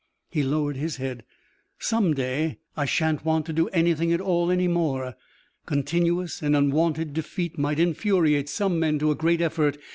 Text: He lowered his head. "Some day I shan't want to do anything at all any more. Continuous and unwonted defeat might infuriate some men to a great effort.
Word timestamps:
He 0.31 0.41
lowered 0.41 0.77
his 0.77 0.95
head. 0.95 1.23
"Some 1.77 2.15
day 2.15 2.57
I 2.75 2.85
shan't 2.85 3.23
want 3.23 3.45
to 3.45 3.53
do 3.53 3.67
anything 3.67 4.11
at 4.11 4.19
all 4.19 4.49
any 4.49 4.67
more. 4.67 5.13
Continuous 5.67 6.41
and 6.41 6.55
unwonted 6.55 7.13
defeat 7.13 7.59
might 7.59 7.77
infuriate 7.79 8.49
some 8.49 8.79
men 8.79 8.97
to 8.97 9.11
a 9.11 9.15
great 9.15 9.41
effort. 9.41 9.77